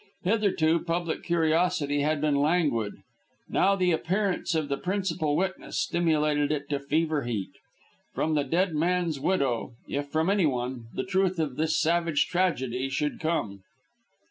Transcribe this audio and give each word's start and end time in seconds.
Hitherto 0.23 0.79
public 0.79 1.21
curiosity 1.21 1.99
had 2.01 2.21
been 2.21 2.33
languid; 2.33 3.03
now 3.47 3.75
the 3.75 3.91
appearance 3.91 4.55
of 4.55 4.67
the 4.67 4.75
principal 4.77 5.35
witness 5.35 5.77
stimulated 5.79 6.51
it 6.51 6.67
to 6.69 6.79
fever 6.79 7.21
heat. 7.25 7.51
From 8.11 8.33
the 8.33 8.43
dead 8.43 8.73
man's 8.73 9.19
widow, 9.19 9.73
if 9.87 10.07
from 10.07 10.31
anyone, 10.31 10.87
the 10.91 11.03
truth 11.05 11.37
of 11.37 11.55
this 11.55 11.77
strange 11.77 12.25
tragedy 12.25 12.89
should 12.89 13.19
come. 13.19 13.61